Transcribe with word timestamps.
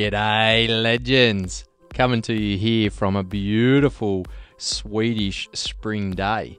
G'day, 0.00 0.66
legends! 0.82 1.66
Coming 1.92 2.22
to 2.22 2.32
you 2.32 2.56
here 2.56 2.88
from 2.88 3.16
a 3.16 3.22
beautiful 3.22 4.24
Swedish 4.56 5.46
spring 5.52 6.12
day. 6.12 6.56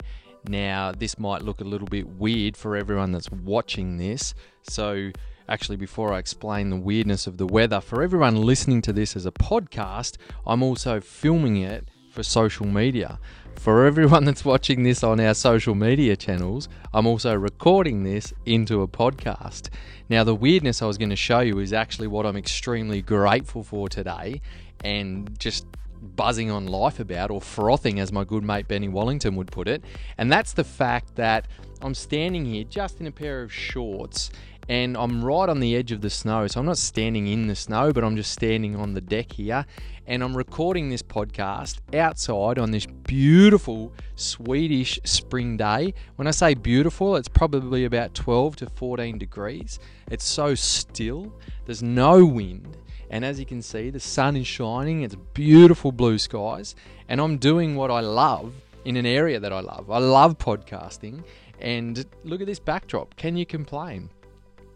Now, 0.48 0.92
this 0.92 1.18
might 1.18 1.42
look 1.42 1.60
a 1.60 1.64
little 1.64 1.88
bit 1.88 2.07
weird 2.07 2.56
for 2.56 2.75
everyone 2.75 3.12
that's 3.12 3.32
watching 3.32 3.98
this, 3.98 4.36
so 4.62 5.10
actually, 5.50 5.78
before 5.78 6.14
I 6.14 6.20
explain 6.20 6.70
the 6.70 6.75
weirdness 6.75 7.25
of 7.25 7.38
the 7.38 7.48
weather, 7.48 7.82
for 7.82 8.04
everyone 8.04 8.36
listening 8.36 8.84
to 8.84 8.93
this 8.93 9.16
as 9.16 9.25
a 9.25 9.32
podcast, 9.32 10.18
I'm 10.46 10.62
also 10.62 11.00
filming 11.02 11.58
it 11.58 11.89
for 12.12 12.21
social 12.21 12.68
media. 12.68 13.20
For 13.55 13.86
everyone 13.86 14.25
that's 14.25 14.43
watching 14.43 14.83
this 14.83 15.04
on 15.04 15.19
our 15.19 15.33
social 15.33 15.75
media 15.75 16.15
channels, 16.15 16.68
I'm 16.93 17.05
also 17.05 17.36
recording 17.36 18.04
this 18.04 18.33
into 18.46 18.82
a 18.82 18.87
podcast. 18.87 19.69
Now, 20.09 20.23
the 20.23 20.36
weirdness 20.36 20.82
I 20.82 20.87
was 20.87 20.97
going 20.97 21.11
to 21.11 21.15
show 21.15 21.42
you 21.42 21.59
is 21.59 21.73
actually 21.73 22.07
what 22.07 22.25
I'm 22.25 22.37
extremely 22.37 23.01
grateful 23.01 23.64
for 23.64 23.87
today 23.87 24.42
and 24.83 25.37
just 25.39 25.65
buzzing 26.01 26.50
on 26.50 26.68
life 26.68 27.00
about, 27.00 27.32
or 27.32 27.39
frothing, 27.39 28.00
as 28.00 28.11
my 28.11 28.23
good 28.23 28.43
mate 28.43 28.68
Benny 28.68 28.87
Wallington 28.87 29.36
would 29.36 29.51
put 29.51 29.68
it. 29.68 29.83
And 30.18 30.31
that's 30.31 30.54
the 30.54 30.64
fact 30.64 31.15
that 31.15 31.47
I'm 31.81 31.93
standing 31.93 32.45
here 32.45 32.64
just 32.64 33.00
in 33.00 33.08
a 33.08 33.11
pair 33.11 33.42
of 33.42 33.53
shorts 33.53 34.31
and 34.72 34.95
I'm 34.95 35.22
right 35.22 35.50
on 35.50 35.59
the 35.59 35.75
edge 35.75 35.92
of 35.92 36.00
the 36.00 36.09
snow. 36.09 36.48
So 36.48 36.58
I'm 36.61 36.66
not 36.66 36.78
standing 36.78 37.28
in 37.28 37.48
the 37.48 37.58
snow, 37.58 37.92
but 37.92 38.06
I'm 38.06 38.16
just 38.16 38.31
standing 38.31 38.78
on 38.78 38.94
the 38.94 39.02
deck 39.02 39.34
here. 39.34 39.66
And 40.08 40.23
I'm 40.23 40.36
recording 40.36 40.88
this 40.88 41.03
podcast 41.03 41.80
outside 41.94 42.58
on 42.58 42.72
this 42.72 42.86
beautiful 42.86 43.92
Swedish 44.16 44.98
spring 45.03 45.58
day. 45.58 45.94
When 46.16 46.26
I 46.26 46.31
say 46.31 46.53
beautiful, 46.53 47.18
it's 47.18 47.28
probably 47.28 47.84
about 47.84 48.14
12 48.14 48.56
to 48.56 48.70
14 48.70 49.18
degrees. 49.18 49.78
It's 50.10 50.23
so 50.23 50.56
still, 50.56 51.34
there's 51.66 51.84
no 51.84 52.23
wind. 52.23 52.78
And 53.10 53.26
as 53.26 53.42
you 53.42 53.45
can 53.45 53.62
see, 53.62 53.90
the 53.90 54.00
sun 54.00 54.38
is 54.38 54.48
shining, 54.48 55.02
it's 55.02 55.16
beautiful 55.34 55.92
blue 55.92 56.17
skies. 56.17 56.76
And 57.10 57.20
I'm 57.20 57.40
doing 57.40 57.76
what 57.76 57.92
I 57.92 58.00
love 58.00 58.54
in 58.86 58.95
an 58.95 59.06
area 59.06 59.38
that 59.38 59.52
I 59.52 59.60
love. 59.60 59.92
I 59.92 59.98
love 59.98 60.38
podcasting. 60.38 61.26
And 61.60 62.06
look 62.23 62.40
at 62.40 62.48
this 62.48 62.60
backdrop. 62.60 63.17
Can 63.17 63.36
you 63.36 63.45
complain? 63.45 64.10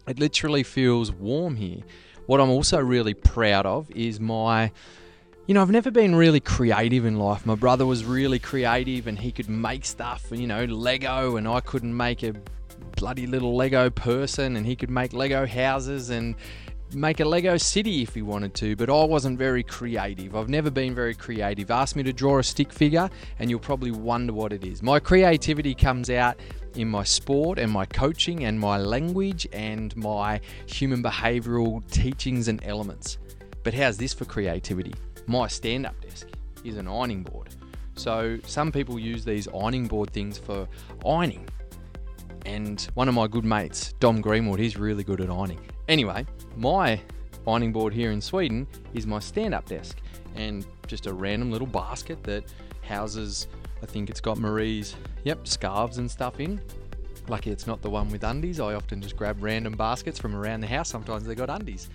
It 0.06 0.18
literally 0.18 0.62
feels 0.62 1.10
warm 1.12 1.56
here. 1.56 1.80
What 2.26 2.40
I'm 2.40 2.50
also 2.50 2.78
really 2.80 3.14
proud 3.14 3.66
of 3.66 3.90
is 3.90 4.20
my. 4.20 4.72
You 5.46 5.54
know, 5.54 5.62
I've 5.62 5.70
never 5.70 5.92
been 5.92 6.16
really 6.16 6.40
creative 6.40 7.04
in 7.04 7.20
life. 7.20 7.46
My 7.46 7.54
brother 7.54 7.86
was 7.86 8.04
really 8.04 8.40
creative 8.40 9.06
and 9.06 9.16
he 9.16 9.30
could 9.30 9.48
make 9.48 9.84
stuff, 9.84 10.24
you 10.32 10.48
know, 10.48 10.64
Lego, 10.64 11.36
and 11.36 11.46
I 11.46 11.60
couldn't 11.60 11.96
make 11.96 12.24
a 12.24 12.34
bloody 12.96 13.28
little 13.28 13.54
Lego 13.54 13.88
person, 13.88 14.56
and 14.56 14.66
he 14.66 14.74
could 14.74 14.90
make 14.90 15.12
Lego 15.12 15.46
houses 15.46 16.10
and 16.10 16.34
make 16.94 17.20
a 17.20 17.24
Lego 17.24 17.56
city 17.56 18.02
if 18.02 18.14
we 18.14 18.22
wanted 18.22 18.54
to, 18.54 18.76
but 18.76 18.88
I 18.88 19.04
wasn't 19.04 19.38
very 19.38 19.62
creative. 19.62 20.36
I've 20.36 20.48
never 20.48 20.70
been 20.70 20.94
very 20.94 21.14
creative. 21.14 21.70
Ask 21.70 21.96
me 21.96 22.02
to 22.04 22.12
draw 22.12 22.38
a 22.38 22.42
stick 22.42 22.72
figure, 22.72 23.10
and 23.38 23.50
you'll 23.50 23.60
probably 23.60 23.90
wonder 23.90 24.32
what 24.32 24.52
it 24.52 24.64
is. 24.64 24.82
My 24.82 25.00
creativity 25.00 25.74
comes 25.74 26.10
out 26.10 26.38
in 26.74 26.88
my 26.88 27.04
sport 27.04 27.58
and 27.58 27.72
my 27.72 27.86
coaching 27.86 28.44
and 28.44 28.58
my 28.60 28.78
language 28.78 29.46
and 29.52 29.96
my 29.96 30.40
human 30.66 31.02
behavioral 31.02 31.88
teachings 31.90 32.48
and 32.48 32.62
elements. 32.64 33.18
But 33.64 33.74
how's 33.74 33.96
this 33.96 34.12
for 34.12 34.24
creativity? 34.24 34.94
My 35.26 35.48
stand 35.48 35.86
up 35.86 36.00
desk 36.00 36.28
is 36.64 36.76
an 36.76 36.86
ironing 36.86 37.22
board. 37.22 37.48
So 37.94 38.38
some 38.44 38.70
people 38.70 38.98
use 38.98 39.24
these 39.24 39.48
ironing 39.48 39.86
board 39.88 40.10
things 40.10 40.38
for 40.38 40.68
ironing. 41.04 41.48
And 42.46 42.80
one 42.94 43.08
of 43.08 43.14
my 43.14 43.26
good 43.26 43.44
mates, 43.44 43.92
Dom 43.98 44.20
Greenwood, 44.20 44.60
he's 44.60 44.76
really 44.76 45.02
good 45.02 45.20
at 45.20 45.28
ironing. 45.28 45.58
Anyway, 45.88 46.24
my 46.56 47.00
ironing 47.46 47.72
board 47.72 47.92
here 47.92 48.12
in 48.12 48.20
Sweden 48.20 48.68
is 48.94 49.04
my 49.06 49.18
stand 49.18 49.52
up 49.52 49.66
desk 49.66 49.98
and 50.36 50.64
just 50.86 51.06
a 51.06 51.12
random 51.12 51.50
little 51.50 51.66
basket 51.66 52.22
that 52.22 52.44
houses, 52.82 53.48
I 53.82 53.86
think 53.86 54.10
it's 54.10 54.20
got 54.20 54.38
Marie's, 54.38 54.94
yep, 55.24 55.46
scarves 55.46 55.98
and 55.98 56.08
stuff 56.08 56.38
in. 56.38 56.60
Lucky 57.28 57.50
it's 57.50 57.66
not 57.66 57.82
the 57.82 57.90
one 57.90 58.08
with 58.10 58.22
undies. 58.22 58.60
I 58.60 58.74
often 58.74 59.02
just 59.02 59.16
grab 59.16 59.42
random 59.42 59.72
baskets 59.74 60.18
from 60.18 60.36
around 60.36 60.60
the 60.60 60.68
house. 60.68 60.88
Sometimes 60.88 61.26
they 61.26 61.34
got 61.34 61.50
undies. 61.50 61.90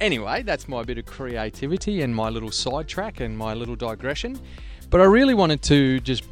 Anyway, 0.00 0.42
that's 0.42 0.68
my 0.68 0.84
bit 0.84 0.98
of 0.98 1.06
creativity 1.06 2.02
and 2.02 2.14
my 2.14 2.28
little 2.28 2.52
sidetrack 2.52 3.20
and 3.20 3.36
my 3.36 3.52
little 3.54 3.74
digression. 3.76 4.40
But 4.90 5.00
I 5.00 5.04
really 5.04 5.34
wanted 5.34 5.62
to 5.62 5.98
just 6.00 6.24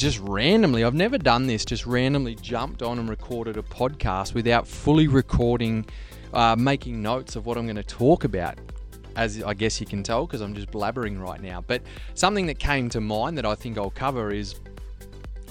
just 0.00 0.18
randomly, 0.20 0.82
I've 0.82 0.94
never 0.94 1.18
done 1.18 1.46
this, 1.46 1.62
just 1.62 1.84
randomly 1.84 2.34
jumped 2.34 2.82
on 2.82 2.98
and 2.98 3.08
recorded 3.08 3.58
a 3.58 3.62
podcast 3.62 4.32
without 4.32 4.66
fully 4.66 5.08
recording, 5.08 5.84
uh, 6.32 6.56
making 6.56 7.02
notes 7.02 7.36
of 7.36 7.44
what 7.44 7.58
I'm 7.58 7.66
going 7.66 7.76
to 7.76 7.82
talk 7.82 8.24
about. 8.24 8.58
As 9.14 9.42
I 9.42 9.52
guess 9.52 9.78
you 9.78 9.86
can 9.86 10.02
tell, 10.02 10.24
because 10.24 10.40
I'm 10.40 10.54
just 10.54 10.70
blabbering 10.70 11.20
right 11.20 11.42
now. 11.42 11.62
But 11.66 11.82
something 12.14 12.46
that 12.46 12.58
came 12.58 12.88
to 12.90 13.00
mind 13.00 13.36
that 13.36 13.44
I 13.44 13.54
think 13.54 13.76
I'll 13.76 13.90
cover 13.90 14.30
is 14.30 14.54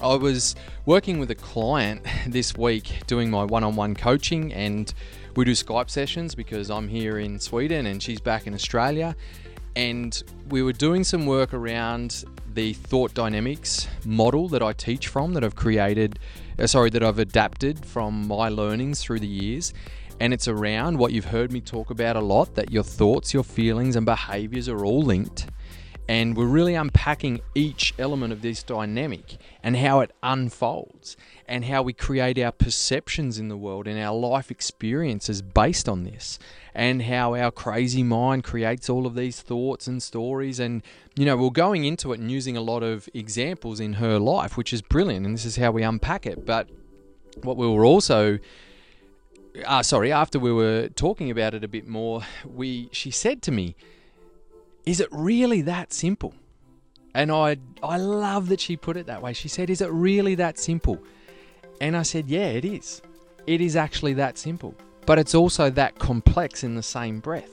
I 0.02 0.16
was 0.16 0.56
working 0.84 1.20
with 1.20 1.30
a 1.30 1.36
client 1.36 2.04
this 2.26 2.56
week 2.56 3.06
doing 3.06 3.30
my 3.30 3.44
one 3.44 3.62
on 3.62 3.76
one 3.76 3.94
coaching, 3.94 4.52
and 4.52 4.92
we 5.36 5.44
do 5.44 5.52
Skype 5.52 5.88
sessions 5.88 6.34
because 6.34 6.70
I'm 6.70 6.88
here 6.88 7.20
in 7.20 7.38
Sweden 7.38 7.86
and 7.86 8.02
she's 8.02 8.20
back 8.20 8.48
in 8.48 8.54
Australia. 8.54 9.14
And 9.76 10.22
we 10.48 10.62
were 10.62 10.72
doing 10.72 11.04
some 11.04 11.26
work 11.26 11.54
around 11.54 12.24
the 12.54 12.72
thought 12.72 13.14
dynamics 13.14 13.86
model 14.04 14.48
that 14.48 14.62
I 14.62 14.72
teach 14.72 15.08
from, 15.08 15.34
that 15.34 15.44
I've 15.44 15.54
created, 15.54 16.18
uh, 16.58 16.66
sorry, 16.66 16.90
that 16.90 17.02
I've 17.02 17.18
adapted 17.18 17.84
from 17.84 18.26
my 18.26 18.48
learnings 18.48 19.02
through 19.02 19.20
the 19.20 19.28
years. 19.28 19.72
And 20.18 20.34
it's 20.34 20.48
around 20.48 20.98
what 20.98 21.12
you've 21.12 21.26
heard 21.26 21.52
me 21.52 21.60
talk 21.60 21.90
about 21.90 22.16
a 22.16 22.20
lot 22.20 22.54
that 22.56 22.70
your 22.70 22.82
thoughts, 22.82 23.32
your 23.32 23.44
feelings, 23.44 23.96
and 23.96 24.04
behaviors 24.04 24.68
are 24.68 24.84
all 24.84 25.00
linked. 25.00 25.46
And 26.08 26.36
we're 26.36 26.46
really 26.46 26.74
unpacking 26.74 27.40
each 27.54 27.94
element 27.96 28.32
of 28.32 28.42
this 28.42 28.64
dynamic 28.64 29.36
and 29.62 29.76
how 29.76 30.00
it 30.00 30.10
unfolds 30.24 31.16
and 31.46 31.64
how 31.64 31.82
we 31.82 31.92
create 31.92 32.36
our 32.36 32.50
perceptions 32.50 33.38
in 33.38 33.48
the 33.48 33.56
world 33.56 33.86
and 33.86 33.98
our 33.98 34.14
life 34.14 34.50
experiences 34.50 35.40
based 35.40 35.88
on 35.88 36.02
this 36.02 36.40
and 36.80 37.02
how 37.02 37.34
our 37.34 37.50
crazy 37.50 38.02
mind 38.02 38.42
creates 38.42 38.88
all 38.88 39.04
of 39.04 39.14
these 39.14 39.42
thoughts 39.42 39.86
and 39.86 40.02
stories. 40.02 40.58
And 40.58 40.82
you 41.14 41.26
know 41.26 41.36
we're 41.36 41.50
going 41.50 41.84
into 41.84 42.14
it 42.14 42.20
and 42.20 42.30
using 42.30 42.56
a 42.56 42.62
lot 42.62 42.82
of 42.82 43.06
examples 43.12 43.80
in 43.80 43.92
her 43.94 44.18
life 44.18 44.56
which 44.56 44.72
is 44.72 44.80
brilliant 44.80 45.26
and 45.26 45.34
this 45.34 45.44
is 45.44 45.56
how 45.56 45.72
we 45.72 45.82
unpack 45.82 46.24
it. 46.24 46.46
But 46.46 46.70
what 47.42 47.58
we 47.58 47.68
were 47.68 47.84
also 47.84 48.38
uh, 49.66 49.82
sorry 49.82 50.10
after 50.10 50.38
we 50.38 50.50
were 50.50 50.88
talking 50.88 51.30
about 51.30 51.52
it 51.52 51.62
a 51.62 51.68
bit 51.68 51.86
more 51.86 52.22
we 52.46 52.88
she 52.92 53.10
said 53.10 53.42
to 53.42 53.52
me 53.52 53.76
is 54.86 55.00
it 55.00 55.08
really 55.10 55.60
that 55.60 55.92
simple? 55.92 56.32
And 57.14 57.30
I 57.30 57.58
I 57.82 57.98
love 57.98 58.48
that 58.48 58.58
she 58.58 58.78
put 58.78 58.96
it 58.96 59.04
that 59.04 59.20
way. 59.20 59.34
She 59.34 59.48
said 59.48 59.68
is 59.68 59.82
it 59.82 59.90
really 59.90 60.34
that 60.36 60.58
simple? 60.58 60.98
And 61.78 61.94
I 61.94 62.04
said, 62.04 62.26
Yeah, 62.28 62.48
it 62.48 62.64
is. 62.64 63.02
It 63.46 63.60
is 63.60 63.76
actually 63.76 64.14
that 64.14 64.38
simple. 64.38 64.74
But 65.06 65.18
it's 65.18 65.34
also 65.34 65.70
that 65.70 65.98
complex 65.98 66.62
in 66.62 66.74
the 66.74 66.82
same 66.82 67.20
breath 67.20 67.50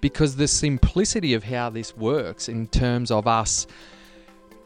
because 0.00 0.36
the 0.36 0.48
simplicity 0.48 1.34
of 1.34 1.44
how 1.44 1.70
this 1.70 1.96
works 1.96 2.48
in 2.48 2.66
terms 2.68 3.10
of 3.10 3.26
us 3.26 3.66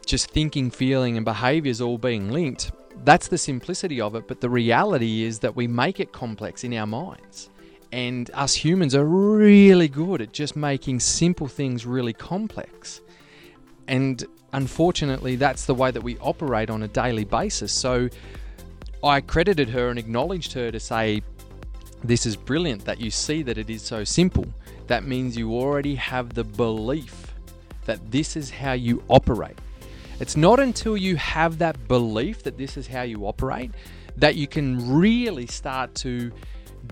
just 0.05 0.29
thinking, 0.29 0.69
feeling, 0.69 1.17
and 1.17 1.25
behaviors 1.25 1.81
all 1.81 1.97
being 1.97 2.31
linked, 2.31 2.71
that's 3.03 3.27
the 3.27 3.37
simplicity 3.37 3.99
of 3.99 4.15
it. 4.15 4.27
But 4.27 4.41
the 4.41 4.49
reality 4.49 5.23
is 5.23 5.39
that 5.39 5.55
we 5.55 5.67
make 5.67 5.99
it 5.99 6.11
complex 6.11 6.63
in 6.63 6.73
our 6.73 6.87
minds. 6.87 7.49
And 7.91 8.29
us 8.33 8.53
humans 8.53 8.95
are 8.95 9.05
really 9.05 9.87
good 9.87 10.21
at 10.21 10.31
just 10.31 10.55
making 10.55 10.99
simple 10.99 11.47
things 11.47 11.85
really 11.85 12.13
complex. 12.13 13.01
And 13.87 14.23
unfortunately, 14.53 15.35
that's 15.35 15.65
the 15.65 15.75
way 15.75 15.91
that 15.91 16.01
we 16.01 16.17
operate 16.19 16.69
on 16.69 16.83
a 16.83 16.87
daily 16.87 17.25
basis. 17.25 17.71
So 17.71 18.09
I 19.03 19.21
credited 19.21 19.69
her 19.69 19.89
and 19.89 19.99
acknowledged 19.99 20.53
her 20.53 20.71
to 20.71 20.79
say, 20.79 21.21
This 22.07 22.27
is 22.27 22.35
brilliant 22.35 22.85
that 22.85 23.01
you 23.01 23.09
see 23.09 23.41
that 23.41 23.57
it 23.57 23.67
is 23.67 23.81
so 23.81 24.03
simple. 24.03 24.45
That 24.85 25.05
means 25.05 25.35
you 25.35 25.53
already 25.53 25.95
have 25.95 26.35
the 26.35 26.43
belief 26.43 27.33
that 27.85 28.11
this 28.11 28.35
is 28.35 28.51
how 28.51 28.73
you 28.73 29.03
operate. 29.07 29.57
It's 30.19 30.37
not 30.37 30.59
until 30.59 30.95
you 30.95 31.15
have 31.15 31.57
that 31.57 31.87
belief 31.87 32.43
that 32.43 32.59
this 32.59 32.77
is 32.77 32.85
how 32.85 33.01
you 33.01 33.25
operate 33.25 33.71
that 34.17 34.35
you 34.35 34.45
can 34.45 34.95
really 34.95 35.47
start 35.47 35.95
to 35.95 36.31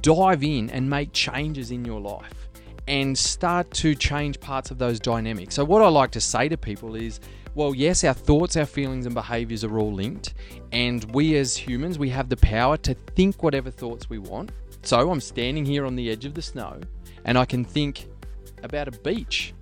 dive 0.02 0.44
in 0.44 0.72
and 0.72 0.90
make 0.90 1.14
changes 1.14 1.70
in 1.70 1.86
your 1.86 2.02
life 2.02 2.50
and 2.88 3.16
start 3.16 3.70
to 3.72 3.94
change 3.94 4.40
parts 4.40 4.72
of 4.72 4.80
those 4.80 5.00
dynamics. 5.00 5.54
So, 5.54 5.64
what 5.64 5.84
I 5.84 5.90
like 5.90 6.10
to 6.12 6.22
say 6.22 6.50
to 6.50 6.58
people 6.58 6.96
is, 6.96 7.20
well, 7.54 7.76
yes, 7.76 8.04
our 8.04 8.16
thoughts, 8.16 8.58
our 8.58 8.66
feelings, 8.66 9.06
and 9.06 9.14
behaviors 9.14 9.64
are 9.64 9.78
all 9.78 9.94
linked. 9.94 10.34
And 10.72 11.06
we 11.14 11.38
as 11.38 11.56
humans, 11.56 12.00
we 12.00 12.10
have 12.10 12.30
the 12.30 12.38
power 12.38 12.78
to 12.78 12.96
think 13.16 13.44
whatever 13.44 13.70
thoughts 13.70 14.10
we 14.10 14.18
want. 14.18 14.52
So 14.84 15.10
I'm 15.10 15.22
standing 15.22 15.66
here 15.66 15.86
on 15.86 15.96
the 15.96 16.12
edge 16.12 16.26
of 16.26 16.34
the 16.34 16.42
snow 16.42 16.80
and 17.24 17.38
I 17.38 17.46
can 17.46 17.64
think 17.64 18.08
about 18.64 18.90
a 18.90 18.92
beach. 18.92 19.54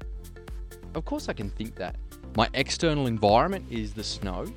Of 0.96 1.06
course, 1.06 1.30
I 1.30 1.34
can 1.34 1.52
think 1.52 1.76
that. 1.76 1.96
My 2.36 2.50
external 2.56 3.06
environment 3.06 3.66
is 3.70 3.94
the 3.94 4.04
snow 4.04 4.48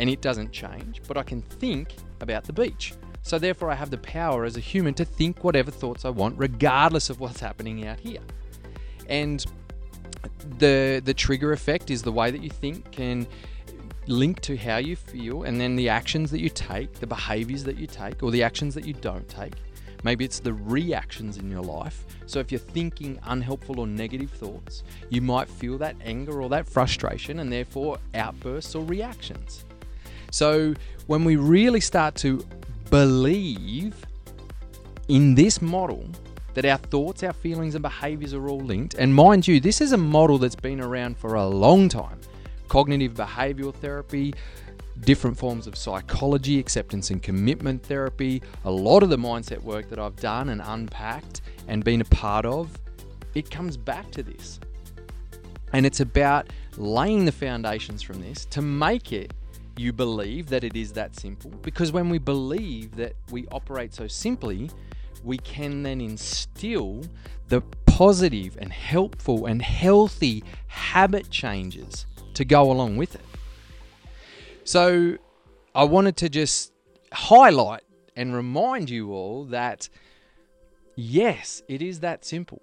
and 0.00 0.08
it 0.08 0.22
doesn't 0.22 0.50
change, 0.50 1.02
but 1.06 1.18
I 1.18 1.22
can 1.22 1.42
think 1.42 1.94
about 2.20 2.44
the 2.44 2.54
beach. 2.54 2.94
So, 3.20 3.38
therefore, 3.38 3.70
I 3.70 3.74
have 3.74 3.90
the 3.90 3.98
power 3.98 4.44
as 4.44 4.56
a 4.56 4.60
human 4.60 4.94
to 4.94 5.04
think 5.04 5.44
whatever 5.44 5.70
thoughts 5.70 6.04
I 6.04 6.08
want, 6.08 6.36
regardless 6.38 7.08
of 7.08 7.20
what's 7.20 7.38
happening 7.38 7.86
out 7.86 8.00
here. 8.00 8.20
And 9.08 9.44
the 10.58 11.00
the 11.04 11.14
trigger 11.14 11.52
effect 11.52 11.90
is 11.90 12.02
the 12.02 12.12
way 12.12 12.30
that 12.30 12.42
you 12.42 12.50
think 12.50 12.90
can 12.90 13.26
link 14.08 14.40
to 14.40 14.56
how 14.56 14.78
you 14.78 14.96
feel 14.96 15.44
and 15.44 15.60
then 15.60 15.76
the 15.76 15.88
actions 15.88 16.30
that 16.32 16.40
you 16.40 16.48
take, 16.48 16.94
the 16.94 17.06
behaviors 17.06 17.62
that 17.64 17.76
you 17.76 17.86
take 17.86 18.22
or 18.22 18.30
the 18.32 18.42
actions 18.42 18.74
that 18.74 18.84
you 18.84 18.94
don't 18.94 19.28
take. 19.28 19.52
Maybe 20.02 20.24
it's 20.24 20.40
the 20.40 20.52
reactions 20.52 21.36
in 21.38 21.50
your 21.50 21.62
life. 21.62 22.04
So 22.26 22.38
if 22.40 22.50
you're 22.50 22.58
thinking 22.58 23.18
unhelpful 23.24 23.80
or 23.80 23.86
negative 23.86 24.30
thoughts, 24.30 24.82
you 25.10 25.20
might 25.20 25.48
feel 25.48 25.78
that 25.78 25.96
anger 26.04 26.42
or 26.42 26.48
that 26.48 26.66
frustration 26.66 27.38
and 27.38 27.52
therefore 27.52 27.98
outbursts 28.14 28.74
or 28.74 28.84
reactions. 28.84 29.64
So 30.30 30.74
when 31.06 31.24
we 31.24 31.36
really 31.36 31.80
start 31.80 32.14
to 32.16 32.44
believe 32.90 33.94
in 35.08 35.34
this 35.34 35.60
model 35.62 36.08
that 36.54 36.64
our 36.64 36.78
thoughts, 36.78 37.22
our 37.22 37.32
feelings, 37.32 37.74
and 37.74 37.82
behaviors 37.82 38.34
are 38.34 38.48
all 38.48 38.60
linked, 38.60 38.94
and 38.94 39.14
mind 39.14 39.48
you, 39.48 39.60
this 39.60 39.80
is 39.80 39.92
a 39.92 39.96
model 39.96 40.38
that's 40.38 40.56
been 40.56 40.80
around 40.80 41.16
for 41.16 41.34
a 41.34 41.46
long 41.46 41.88
time 41.88 42.20
cognitive 42.72 43.12
behavioral 43.12 43.74
therapy, 43.74 44.32
different 45.00 45.36
forms 45.36 45.66
of 45.66 45.76
psychology, 45.76 46.58
acceptance 46.58 47.10
and 47.10 47.22
commitment 47.22 47.82
therapy, 47.82 48.42
a 48.64 48.70
lot 48.70 49.02
of 49.02 49.10
the 49.10 49.16
mindset 49.16 49.62
work 49.62 49.88
that 49.90 49.98
I've 49.98 50.16
done 50.16 50.50
and 50.50 50.60
unpacked 50.64 51.42
and 51.68 51.84
been 51.84 52.00
a 52.00 52.06
part 52.06 52.46
of, 52.46 52.78
it 53.34 53.50
comes 53.50 53.76
back 53.76 54.10
to 54.12 54.22
this. 54.22 54.60
And 55.72 55.86
it's 55.86 56.00
about 56.00 56.52
laying 56.76 57.24
the 57.24 57.32
foundations 57.32 58.02
from 58.02 58.20
this 58.20 58.44
to 58.46 58.62
make 58.62 59.12
it 59.12 59.32
you 59.76 59.92
believe 59.92 60.48
that 60.48 60.64
it 60.64 60.76
is 60.76 60.92
that 60.92 61.18
simple. 61.18 61.50
Because 61.62 61.92
when 61.92 62.10
we 62.10 62.18
believe 62.18 62.94
that 62.96 63.14
we 63.30 63.46
operate 63.48 63.94
so 63.94 64.06
simply, 64.06 64.70
we 65.24 65.38
can 65.38 65.82
then 65.82 66.00
instill 66.00 67.02
the 67.48 67.62
positive 67.86 68.56
and 68.60 68.72
helpful 68.72 69.46
and 69.46 69.62
healthy 69.62 70.42
habit 70.66 71.30
changes 71.30 72.06
to 72.34 72.44
go 72.44 72.70
along 72.70 72.96
with 72.96 73.14
it. 73.14 73.24
So 74.64 75.16
I 75.74 75.84
wanted 75.84 76.16
to 76.18 76.28
just 76.28 76.72
highlight 77.12 77.82
and 78.16 78.34
remind 78.34 78.90
you 78.90 79.12
all 79.12 79.44
that 79.46 79.88
yes, 80.96 81.62
it 81.68 81.82
is 81.82 82.00
that 82.00 82.24
simple. 82.24 82.62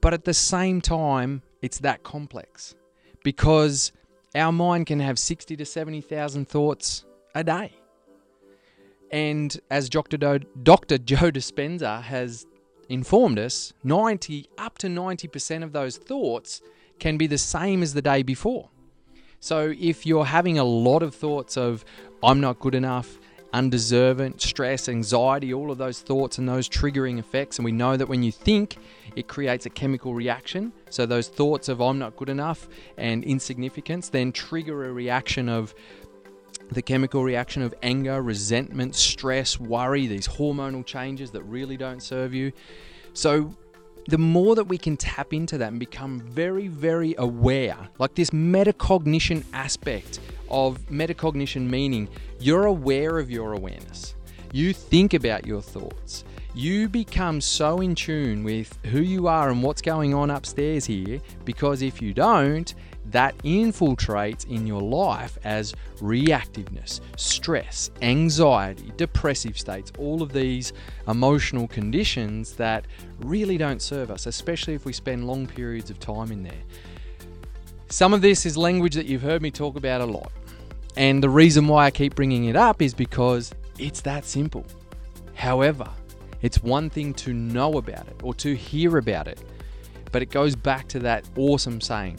But 0.00 0.14
at 0.14 0.24
the 0.24 0.34
same 0.34 0.80
time, 0.80 1.42
it's 1.60 1.78
that 1.80 2.02
complex 2.02 2.74
because 3.22 3.92
our 4.34 4.52
mind 4.52 4.86
can 4.86 5.00
have 5.00 5.18
60 5.18 5.56
to 5.56 5.64
70,000 5.64 6.48
thoughts 6.48 7.04
a 7.34 7.44
day. 7.44 7.72
And 9.10 9.58
as 9.70 9.90
Dr. 9.90 10.16
Do- 10.16 10.46
Dr. 10.62 10.98
Joe 11.10 11.30
Dispenza 11.30 12.00
has 12.02 12.46
informed 12.88 13.38
us, 13.38 13.72
90 13.84 14.48
up 14.56 14.78
to 14.78 14.86
90% 14.86 15.62
of 15.62 15.72
those 15.72 15.98
thoughts 15.98 16.62
can 16.98 17.18
be 17.18 17.26
the 17.26 17.38
same 17.38 17.82
as 17.82 17.92
the 17.92 18.02
day 18.02 18.22
before. 18.22 18.70
So 19.40 19.74
if 19.78 20.04
you're 20.04 20.26
having 20.26 20.58
a 20.58 20.64
lot 20.64 21.02
of 21.02 21.14
thoughts 21.14 21.56
of, 21.56 21.84
I'm 22.22 22.40
not 22.40 22.60
good 22.60 22.74
enough, 22.74 23.18
undeserving, 23.54 24.38
stress, 24.38 24.88
anxiety, 24.88 25.52
all 25.52 25.70
of 25.70 25.78
those 25.78 26.00
thoughts 26.02 26.38
and 26.38 26.48
those 26.48 26.68
triggering 26.68 27.18
effects. 27.18 27.58
And 27.58 27.64
we 27.64 27.72
know 27.72 27.96
that 27.96 28.06
when 28.06 28.22
you 28.22 28.30
think, 28.30 28.76
it 29.16 29.28
creates 29.28 29.66
a 29.66 29.70
chemical 29.70 30.14
reaction. 30.14 30.72
So 30.90 31.06
those 31.06 31.28
thoughts 31.28 31.68
of 31.68 31.80
I'm 31.80 31.98
not 31.98 32.16
good 32.16 32.28
enough 32.28 32.68
and 32.96 33.24
insignificance 33.24 34.10
then 34.10 34.30
trigger 34.30 34.84
a 34.84 34.92
reaction 34.92 35.48
of 35.48 35.74
the 36.70 36.82
chemical 36.82 37.24
reaction 37.24 37.62
of 37.62 37.74
anger, 37.82 38.22
resentment, 38.22 38.94
stress, 38.94 39.58
worry, 39.58 40.06
these 40.06 40.28
hormonal 40.28 40.84
changes 40.84 41.32
that 41.32 41.42
really 41.42 41.76
don't 41.76 42.02
serve 42.02 42.32
you. 42.32 42.52
So 43.14 43.56
the 44.08 44.18
more 44.18 44.54
that 44.54 44.64
we 44.64 44.78
can 44.78 44.96
tap 44.96 45.32
into 45.32 45.58
that 45.58 45.68
and 45.68 45.78
become 45.78 46.20
very, 46.20 46.68
very 46.68 47.14
aware, 47.18 47.76
like 47.98 48.14
this 48.14 48.30
metacognition 48.30 49.44
aspect 49.52 50.20
of 50.48 50.78
metacognition 50.88 51.68
meaning 51.68 52.08
you're 52.38 52.66
aware 52.66 53.18
of 53.18 53.30
your 53.30 53.52
awareness. 53.52 54.14
You 54.52 54.72
think 54.72 55.14
about 55.14 55.46
your 55.46 55.62
thoughts. 55.62 56.24
You 56.54 56.88
become 56.88 57.40
so 57.40 57.80
in 57.80 57.94
tune 57.94 58.42
with 58.42 58.76
who 58.86 59.00
you 59.00 59.28
are 59.28 59.50
and 59.50 59.62
what's 59.62 59.80
going 59.80 60.14
on 60.14 60.30
upstairs 60.30 60.84
here 60.84 61.20
because 61.44 61.82
if 61.82 62.02
you 62.02 62.12
don't, 62.12 62.74
that 63.06 63.36
infiltrates 63.38 64.48
in 64.48 64.66
your 64.66 64.82
life 64.82 65.38
as 65.44 65.74
reactiveness, 65.98 67.00
stress, 67.16 67.90
anxiety, 68.02 68.92
depressive 68.96 69.58
states, 69.58 69.92
all 69.98 70.22
of 70.22 70.32
these 70.32 70.72
emotional 71.08 71.66
conditions 71.68 72.54
that 72.54 72.86
really 73.20 73.56
don't 73.56 73.82
serve 73.82 74.10
us, 74.10 74.26
especially 74.26 74.74
if 74.74 74.84
we 74.84 74.92
spend 74.92 75.26
long 75.26 75.46
periods 75.46 75.90
of 75.90 75.98
time 75.98 76.30
in 76.30 76.42
there. 76.42 76.62
Some 77.88 78.14
of 78.14 78.20
this 78.20 78.46
is 78.46 78.56
language 78.56 78.94
that 78.94 79.06
you've 79.06 79.22
heard 79.22 79.42
me 79.42 79.50
talk 79.50 79.76
about 79.76 80.00
a 80.00 80.06
lot. 80.06 80.30
And 80.96 81.22
the 81.22 81.30
reason 81.30 81.66
why 81.66 81.86
I 81.86 81.90
keep 81.90 82.14
bringing 82.14 82.44
it 82.44 82.56
up 82.56 82.82
is 82.82 82.94
because 82.94 83.52
it's 83.78 84.00
that 84.02 84.24
simple. 84.24 84.64
However, 85.34 85.88
it's 86.42 86.62
one 86.62 86.90
thing 86.90 87.14
to 87.14 87.32
know 87.32 87.78
about 87.78 88.06
it 88.06 88.16
or 88.22 88.34
to 88.34 88.54
hear 88.54 88.98
about 88.98 89.26
it, 89.26 89.42
but 90.12 90.22
it 90.22 90.30
goes 90.30 90.54
back 90.54 90.88
to 90.88 90.98
that 91.00 91.24
awesome 91.36 91.80
saying 91.80 92.18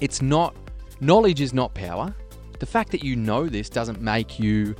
it's 0.00 0.22
not, 0.22 0.54
knowledge 1.00 1.40
is 1.40 1.52
not 1.52 1.74
power. 1.74 2.14
The 2.58 2.66
fact 2.66 2.90
that 2.92 3.04
you 3.04 3.16
know 3.16 3.46
this 3.48 3.68
doesn't 3.68 4.00
make 4.00 4.38
you 4.38 4.74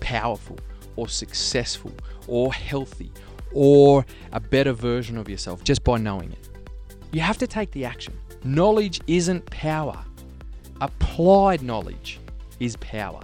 powerful 0.00 0.58
or 0.96 1.08
successful 1.08 1.92
or 2.26 2.52
healthy 2.52 3.10
or 3.52 4.04
a 4.32 4.40
better 4.40 4.72
version 4.72 5.16
of 5.16 5.28
yourself 5.28 5.64
just 5.64 5.84
by 5.84 5.98
knowing 5.98 6.32
it. 6.32 6.48
You 7.12 7.20
have 7.20 7.38
to 7.38 7.46
take 7.46 7.70
the 7.72 7.84
action. 7.84 8.18
Knowledge 8.44 9.00
isn't 9.06 9.44
power, 9.46 10.02
applied 10.80 11.62
knowledge 11.62 12.18
is 12.60 12.76
power. 12.76 13.20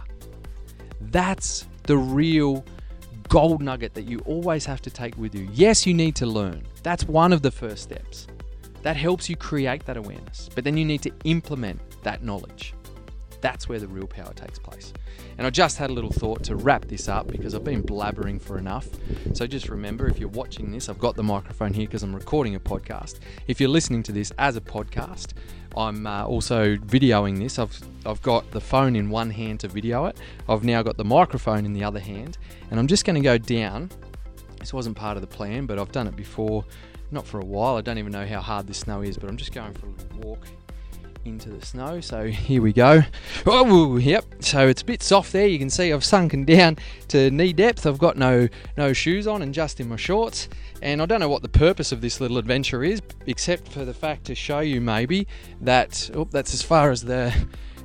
That's 1.00 1.66
the 1.84 1.96
real 1.96 2.64
gold 3.28 3.62
nugget 3.62 3.94
that 3.94 4.04
you 4.04 4.20
always 4.20 4.64
have 4.66 4.80
to 4.82 4.90
take 4.90 5.16
with 5.16 5.34
you. 5.34 5.48
Yes, 5.52 5.86
you 5.86 5.94
need 5.94 6.14
to 6.16 6.26
learn. 6.26 6.62
That's 6.82 7.04
one 7.04 7.32
of 7.32 7.42
the 7.42 7.50
first 7.50 7.82
steps. 7.82 8.26
That 8.82 8.96
helps 8.96 9.28
you 9.28 9.36
create 9.36 9.84
that 9.86 9.96
awareness. 9.96 10.48
But 10.54 10.64
then 10.64 10.76
you 10.76 10.84
need 10.84 11.02
to 11.02 11.12
implement 11.25 11.80
that 12.02 12.22
knowledge. 12.22 12.75
That's 13.40 13.69
where 13.69 13.78
the 13.78 13.86
real 13.86 14.06
power 14.06 14.32
takes 14.34 14.58
place. 14.58 14.92
And 15.36 15.46
I 15.46 15.50
just 15.50 15.79
had 15.79 15.91
a 15.91 15.93
little 15.93 16.10
thought 16.10 16.43
to 16.44 16.56
wrap 16.56 16.86
this 16.86 17.08
up 17.08 17.29
because 17.29 17.55
I've 17.55 17.64
been 17.64 17.82
blabbering 17.82 18.41
for 18.41 18.58
enough. 18.58 18.88
So 19.34 19.46
just 19.46 19.69
remember 19.69 20.08
if 20.08 20.19
you're 20.19 20.29
watching 20.29 20.72
this, 20.72 20.88
I've 20.88 20.98
got 20.98 21.14
the 21.14 21.22
microphone 21.22 21.72
here 21.72 21.86
because 21.86 22.03
I'm 22.03 22.14
recording 22.14 22.56
a 22.56 22.60
podcast. 22.60 23.20
If 23.46 23.60
you're 23.60 23.70
listening 23.70 24.03
to 24.05 24.12
this 24.12 24.32
as 24.38 24.56
a 24.56 24.60
podcast, 24.60 25.34
I'm 25.76 26.06
uh, 26.06 26.24
also 26.24 26.76
videoing 26.76 27.38
this. 27.38 27.58
I've, 27.58 27.79
I've 28.05 28.20
got 28.22 28.50
the 28.50 28.60
phone 28.60 28.96
in 28.96 29.10
one 29.10 29.31
hand 29.31 29.60
to 29.60 29.69
video 29.69 30.06
it, 30.06 30.19
I've 30.48 30.64
now 30.64 30.82
got 30.82 30.96
the 30.96 31.05
microphone 31.05 31.64
in 31.64 31.72
the 31.72 31.84
other 31.84 32.00
hand, 32.00 32.38
and 32.70 32.81
I'm 32.81 32.88
just 32.88 33.05
going 33.05 33.14
to 33.14 33.22
go 33.22 33.38
down. 33.38 33.91
This 34.58 34.72
wasn't 34.72 34.96
part 34.96 35.17
of 35.17 35.20
the 35.20 35.29
plan, 35.29 35.67
but 35.67 35.79
I've 35.79 35.93
done 35.93 36.08
it 36.08 36.17
before 36.17 36.64
not 37.10 37.27
for 37.27 37.41
a 37.41 37.44
while. 37.44 37.77
I 37.77 37.81
don't 37.81 37.98
even 37.98 38.12
know 38.12 38.27
how 38.27 38.41
hard 38.41 38.67
this 38.67 38.79
snow 38.79 39.03
is, 39.03 39.17
but 39.17 39.29
I'm 39.29 39.36
just 39.36 39.53
going 39.53 39.74
for 39.74 39.86
a 39.86 39.91
little 39.91 40.20
walk 40.20 40.46
into 41.24 41.50
the 41.50 41.65
snow. 41.65 42.00
So 42.00 42.27
here 42.27 42.62
we 42.62 42.72
go. 42.72 43.03
Oh, 43.46 43.96
yep. 43.96 44.24
So 44.41 44.67
it's 44.67 44.82
a 44.82 44.84
bit 44.84 45.03
soft 45.03 45.32
there. 45.32 45.46
You 45.46 45.58
can 45.58 45.70
see 45.70 45.93
I've 45.93 46.05
sunken 46.05 46.44
down 46.44 46.79
to 47.08 47.31
knee 47.31 47.53
depth. 47.53 47.86
I've 47.86 47.98
got 47.98 48.17
no 48.17 48.48
no 48.77 48.93
shoes 48.93 49.27
on 49.27 49.43
and 49.43 49.55
just 49.55 49.81
in 49.81 49.88
my 49.88 49.96
shorts. 49.96 50.48
And 50.82 51.03
I 51.03 51.06
don't 51.06 51.20
know 51.20 51.29
what 51.29 51.43
the 51.43 51.48
purpose 51.48 51.93
of 51.93 52.00
this 52.00 52.20
little 52.20 52.38
adventure 52.38 52.84
is, 52.84 53.03
except 53.27 53.69
for 53.69 53.84
the 53.84 53.94
fact 53.94 54.24
to 54.27 54.34
show 54.34 54.60
you 54.60 54.81
maybe 54.81 55.27
that 55.60 56.10
oh, 56.15 56.29
that's 56.31 56.55
as 56.55 56.62
far 56.62 56.91
as 56.91 57.03
the 57.03 57.32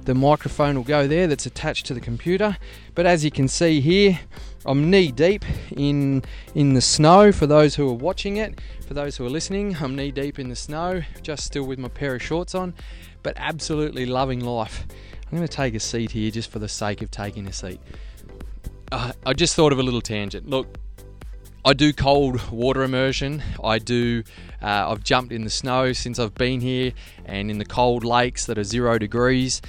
the 0.05 0.13
microphone 0.13 0.75
will 0.75 0.83
go 0.83 1.07
there 1.07 1.27
that's 1.27 1.45
attached 1.45 1.85
to 1.87 1.93
the 1.93 2.01
computer. 2.01 2.57
But 2.95 3.05
as 3.05 3.23
you 3.23 3.31
can 3.31 3.47
see 3.47 3.81
here, 3.81 4.19
I'm 4.65 4.89
knee 4.89 5.11
deep 5.11 5.43
in 5.75 6.23
in 6.55 6.73
the 6.73 6.81
snow 6.81 7.31
for 7.31 7.47
those 7.47 7.75
who 7.75 7.89
are 7.89 7.93
watching 7.93 8.37
it. 8.37 8.59
For 8.87 8.93
those 8.93 9.17
who 9.17 9.25
are 9.25 9.29
listening, 9.29 9.77
I'm 9.79 9.95
knee 9.95 10.11
deep 10.11 10.39
in 10.39 10.49
the 10.49 10.55
snow, 10.55 11.01
just 11.21 11.45
still 11.45 11.63
with 11.63 11.79
my 11.79 11.89
pair 11.89 12.15
of 12.15 12.21
shorts 12.21 12.55
on, 12.55 12.73
but 13.23 13.33
absolutely 13.37 14.05
loving 14.05 14.39
life. 14.39 14.85
I'm 15.31 15.37
going 15.37 15.47
to 15.47 15.53
take 15.53 15.73
a 15.73 15.79
seat 15.79 16.11
here 16.11 16.29
just 16.31 16.51
for 16.51 16.59
the 16.59 16.69
sake 16.69 17.01
of 17.01 17.09
taking 17.09 17.47
a 17.47 17.53
seat. 17.53 17.79
Uh, 18.91 19.13
I 19.25 19.33
just 19.33 19.55
thought 19.55 19.73
of 19.73 19.79
a 19.79 19.83
little 19.83 20.01
tangent. 20.01 20.47
Look, 20.47 20.77
I 21.65 21.73
do 21.73 21.91
cold 21.91 22.51
water 22.51 22.83
immersion. 22.83 23.41
I 23.63 23.79
do. 23.79 24.23
Uh, 24.61 24.91
I've 24.91 25.03
jumped 25.03 25.31
in 25.31 25.43
the 25.43 25.49
snow 25.49 25.93
since 25.93 26.19
I've 26.19 26.35
been 26.35 26.61
here, 26.61 26.91
and 27.25 27.49
in 27.49 27.57
the 27.57 27.65
cold 27.65 28.03
lakes 28.03 28.45
that 28.45 28.57
are 28.57 28.63
zero 28.63 28.97
degrees. 28.97 29.61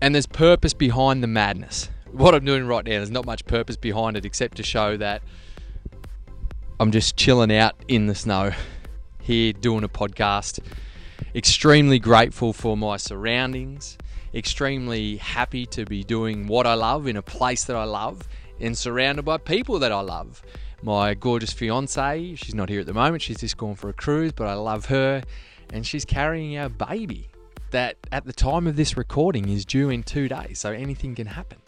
And 0.00 0.14
there's 0.14 0.26
purpose 0.26 0.74
behind 0.74 1.22
the 1.22 1.26
madness. 1.26 1.90
What 2.12 2.34
I'm 2.34 2.44
doing 2.44 2.66
right 2.66 2.84
now, 2.84 2.92
there's 2.92 3.10
not 3.10 3.26
much 3.26 3.44
purpose 3.46 3.76
behind 3.76 4.16
it 4.16 4.24
except 4.24 4.56
to 4.58 4.62
show 4.62 4.96
that 4.96 5.22
I'm 6.78 6.92
just 6.92 7.16
chilling 7.16 7.52
out 7.52 7.74
in 7.88 8.06
the 8.06 8.14
snow 8.14 8.52
here 9.20 9.52
doing 9.52 9.82
a 9.82 9.88
podcast. 9.88 10.60
Extremely 11.34 11.98
grateful 11.98 12.52
for 12.52 12.76
my 12.76 12.96
surroundings. 12.96 13.98
Extremely 14.32 15.16
happy 15.16 15.66
to 15.66 15.84
be 15.84 16.04
doing 16.04 16.46
what 16.46 16.66
I 16.66 16.74
love 16.74 17.08
in 17.08 17.16
a 17.16 17.22
place 17.22 17.64
that 17.64 17.74
I 17.74 17.84
love 17.84 18.28
and 18.60 18.78
surrounded 18.78 19.24
by 19.24 19.38
people 19.38 19.80
that 19.80 19.90
I 19.90 20.00
love. 20.00 20.42
My 20.80 21.14
gorgeous 21.14 21.52
fiance, 21.52 22.36
she's 22.36 22.54
not 22.54 22.68
here 22.68 22.80
at 22.80 22.86
the 22.86 22.94
moment, 22.94 23.22
she's 23.22 23.40
just 23.40 23.56
gone 23.56 23.74
for 23.74 23.88
a 23.88 23.92
cruise, 23.92 24.30
but 24.30 24.46
I 24.46 24.54
love 24.54 24.86
her 24.86 25.24
and 25.72 25.84
she's 25.84 26.04
carrying 26.04 26.56
our 26.56 26.68
baby 26.68 27.30
that 27.70 27.96
at 28.12 28.24
the 28.24 28.32
time 28.32 28.66
of 28.66 28.76
this 28.76 28.96
recording 28.96 29.48
is 29.48 29.64
due 29.64 29.90
in 29.90 30.02
two 30.02 30.28
days, 30.28 30.58
so 30.58 30.72
anything 30.72 31.14
can 31.14 31.26
happen. 31.26 31.58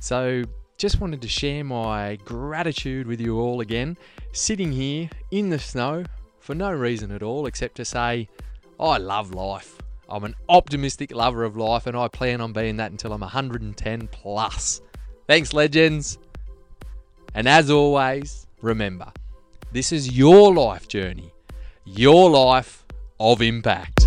So, 0.00 0.44
just 0.78 1.00
wanted 1.00 1.20
to 1.22 1.28
share 1.28 1.62
my 1.62 2.16
gratitude 2.24 3.06
with 3.06 3.20
you 3.20 3.38
all 3.38 3.60
again, 3.60 3.98
sitting 4.32 4.72
here 4.72 5.10
in 5.30 5.50
the 5.50 5.58
snow 5.58 6.04
for 6.38 6.54
no 6.54 6.72
reason 6.72 7.10
at 7.10 7.22
all 7.22 7.46
except 7.46 7.76
to 7.76 7.84
say, 7.84 8.28
I 8.78 8.96
love 8.96 9.34
life. 9.34 9.76
I'm 10.08 10.24
an 10.24 10.34
optimistic 10.48 11.14
lover 11.14 11.44
of 11.44 11.56
life, 11.56 11.86
and 11.86 11.96
I 11.96 12.08
plan 12.08 12.40
on 12.40 12.52
being 12.52 12.78
that 12.78 12.90
until 12.90 13.12
I'm 13.12 13.20
110 13.20 14.08
plus. 14.08 14.80
Thanks, 15.26 15.52
legends. 15.52 16.18
And 17.34 17.48
as 17.48 17.70
always, 17.70 18.46
remember 18.60 19.12
this 19.72 19.92
is 19.92 20.16
your 20.16 20.52
life 20.52 20.88
journey, 20.88 21.32
your 21.84 22.30
life 22.30 22.84
of 23.20 23.40
impact. 23.40 23.99